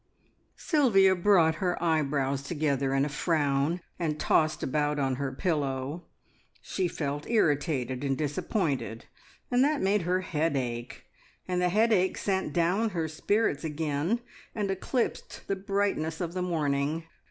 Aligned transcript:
Sylvia 0.57 1.15
brought 1.15 1.53
her 1.61 1.77
eyebrows 1.79 2.41
together 2.41 2.95
in 2.95 3.05
a 3.05 3.07
frown, 3.07 3.81
and 3.99 4.19
tossed 4.19 4.63
about 4.63 4.97
on 4.97 5.17
her 5.17 5.31
pillow. 5.31 6.05
She 6.59 6.87
felt 6.87 7.29
irritated 7.29 8.03
and 8.03 8.17
disappointed, 8.17 9.05
and 9.51 9.63
that 9.63 9.79
made 9.79 10.01
her 10.01 10.21
head 10.21 10.55
ache, 10.57 11.03
and 11.47 11.61
the 11.61 11.69
headache 11.69 12.17
sent 12.17 12.51
down 12.51 12.89
her 12.89 13.07
spirits 13.07 13.63
again, 13.63 14.21
and 14.55 14.71
eclipsed 14.71 15.43
the 15.47 15.55
brightness 15.55 16.19
of 16.19 16.33
the 16.33 16.41
morning. 16.41 17.03